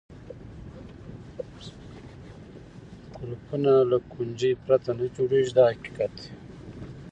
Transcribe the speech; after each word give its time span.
قلفونه 3.15 3.73
له 3.89 3.97
کونجۍ 4.11 4.51
پرته 4.63 4.89
نه 4.99 5.05
جوړېږي 5.15 5.51
دا 5.57 5.65
حقیقت 5.73 6.11
دی. 6.19 6.29